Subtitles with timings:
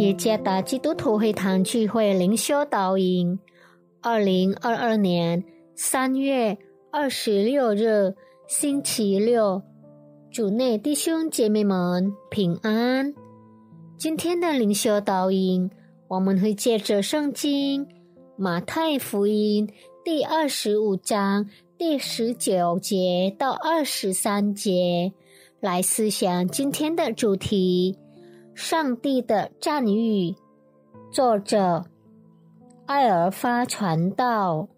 [0.00, 3.38] 耶加达基督徒会堂聚会灵修导引，
[4.00, 5.44] 二零二二年
[5.74, 6.56] 三月
[6.90, 8.14] 二十六日
[8.48, 9.60] 星期六，
[10.30, 13.12] 主内弟兄姐妹们平安。
[13.98, 15.70] 今天的灵修导引，
[16.08, 17.86] 我们会借着圣经
[18.38, 19.68] 马太福音
[20.02, 25.12] 第二十五章第十九节到二十三节
[25.60, 27.98] 来思想今天的主题。
[28.60, 30.36] 上帝的赞誉，
[31.10, 31.82] 作者
[32.84, 34.68] 艾尔发传道。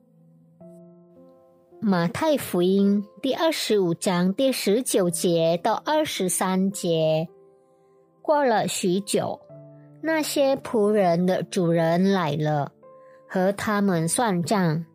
[1.81, 7.29] 马太福音第二十五章第十九节到二十三节。
[8.23, 9.41] 过了许久，
[10.01, 12.71] 那些仆人的主人来了，
[13.29, 14.87] 和他们算账。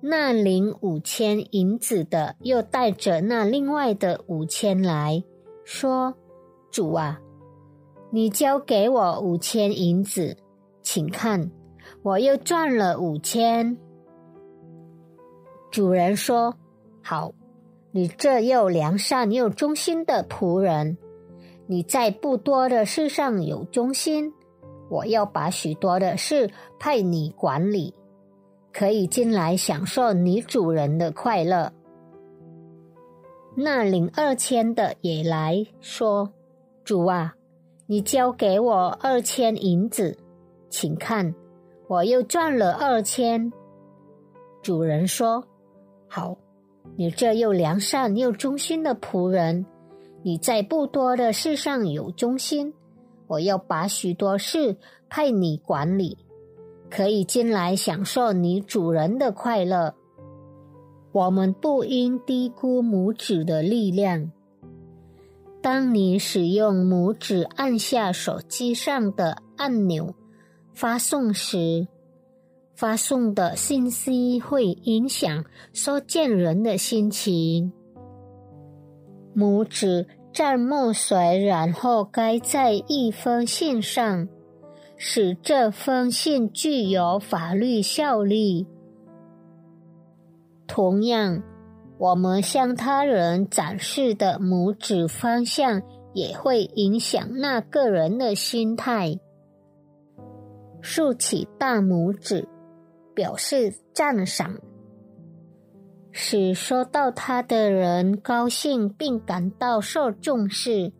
[0.00, 5.22] 那领五千银子的又带着那另外的五千来
[5.64, 6.14] 说
[6.72, 7.20] ：“主啊！”
[8.14, 10.36] 你交给我五千银子，
[10.82, 11.50] 请看，
[12.04, 13.76] 我又赚了五千。
[15.72, 16.54] 主人说
[17.02, 17.32] ：“好，
[17.90, 20.96] 你这又良善又忠心的仆人，
[21.66, 24.32] 你在不多的事上有忠心，
[24.88, 26.48] 我要把许多的事
[26.78, 27.92] 派你管理，
[28.72, 31.72] 可以进来享受你主人的快乐。”
[33.58, 36.32] 那领二千的也来说
[36.86, 37.34] ：“主啊！”
[37.86, 40.16] 你交给我二千银子，
[40.70, 41.34] 请看，
[41.86, 43.52] 我又赚了二千。
[44.62, 45.44] 主人说
[46.08, 46.34] ：“好，
[46.96, 49.66] 你这又良善又忠心的仆人，
[50.22, 52.72] 你在不多的事上有忠心，
[53.26, 54.78] 我要把许多事
[55.10, 56.16] 派你管理，
[56.88, 59.94] 可以进来享受你主人的快乐。
[61.12, 64.32] 我们不应低估拇指的力量。”
[65.64, 70.14] 当你使用拇指按下手机上的按钮
[70.74, 71.88] 发送时，
[72.74, 75.42] 发送的信息会影响
[75.72, 77.72] 收件人的心情。
[79.34, 84.28] 拇指蘸墨水，然后盖在一封信上，
[84.98, 88.66] 使这封信具有法律效力。
[90.66, 91.42] 同样。
[91.98, 95.82] 我们向他人展示的拇指方向
[96.12, 99.18] 也会影响那个人的心态。
[100.80, 102.46] 竖起大拇指，
[103.14, 104.58] 表示赞赏，
[106.10, 110.92] 使收到它的人高兴并感到受重视。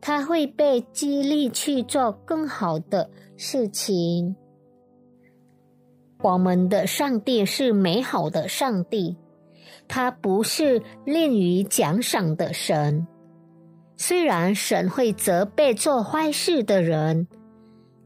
[0.00, 4.36] 他会被激励去做更好的事情。
[6.20, 9.16] 我们的上帝是美好的上帝。
[9.86, 13.06] 他不是吝于奖赏的神，
[13.96, 17.26] 虽然神会责备做坏事的人，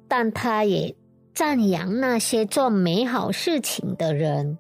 [0.09, 0.95] 但他也
[1.35, 4.59] 赞扬那些做美好事情的人。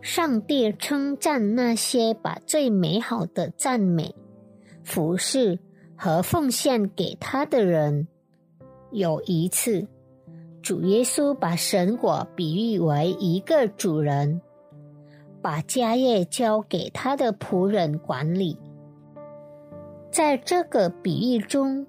[0.00, 4.14] 上帝称赞那些把最美好的赞美、
[4.82, 5.60] 服侍
[5.96, 8.08] 和奉献给他的人。
[8.90, 9.86] 有一次，
[10.60, 14.40] 主耶稣把神果比喻为一个主人。
[15.42, 18.56] 把家业交给他的仆人管理。
[20.10, 21.86] 在这个比喻中，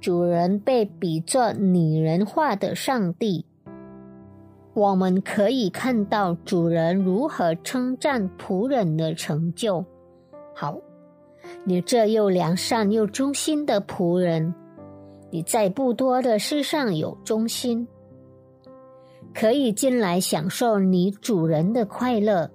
[0.00, 3.44] 主人被比作拟人化的上帝。
[4.72, 9.84] 我们可以看到主人如何称赞仆人的成就。
[10.54, 10.78] 好，
[11.64, 14.54] 你这又良善又忠心的仆人，
[15.30, 17.86] 你在不多的事上有忠心，
[19.34, 22.48] 可以进来享受你主人的快乐。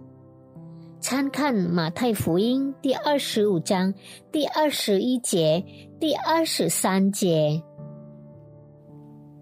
[1.07, 3.93] 参看马太福音第二十五章
[4.31, 5.63] 第二十一节、
[6.00, 7.62] 第二十三节。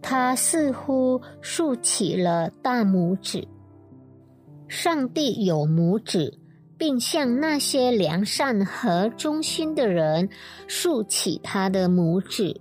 [0.02, 3.48] 他似乎竖起了大拇指。
[4.68, 6.38] 上帝有拇指，
[6.78, 10.28] 并向那些良善和忠心的人
[10.68, 12.60] 竖起他的拇指。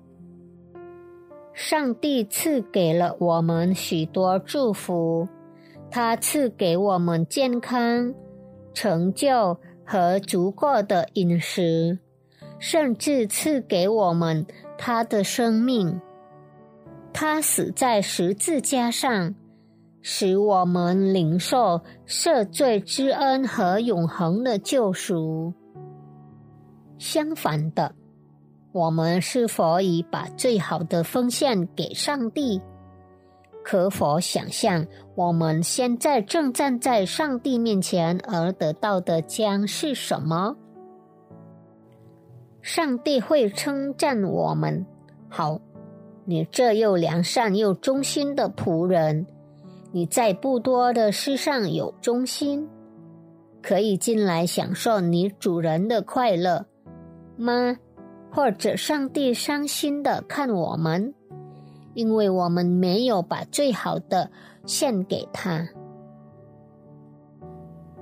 [1.53, 5.27] 上帝赐给了我们许多祝福，
[5.91, 8.15] 他赐给我们健康。
[8.75, 11.99] 成就和足够的饮食，
[12.59, 14.47] 甚至赐给我们
[14.79, 16.01] 他的生命。
[17.13, 19.35] 他死在十字架上，
[20.01, 25.53] 使我们领受赦罪之恩和永恒的救赎。
[26.99, 27.95] 相反的，
[28.73, 32.61] 我们是否已把最好的奉献给上帝？
[33.65, 40.57] 可否想象，我们现在正站在上帝面前，而得到的将是什么？
[42.61, 44.85] 上帝会称赞我们。
[45.29, 45.61] 好，
[46.25, 49.27] 你这又良善又忠心的仆人，
[49.93, 52.69] 你在不多的事上有忠心，
[53.63, 56.67] 可以进来享受你主人的快乐
[57.37, 57.77] 吗？
[58.31, 61.13] 或者上帝伤心的看我们，
[61.95, 64.31] 因为我们没有把最好的
[64.67, 65.69] 献给他。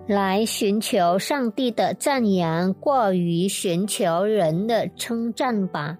[0.07, 5.99] 来寻求上帝的赞扬，过于寻求人的称赞吧。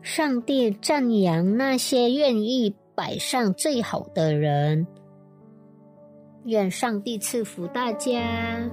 [0.00, 4.86] 上帝赞扬那些愿意摆上最好的人。
[6.44, 8.70] 愿上帝赐福大家。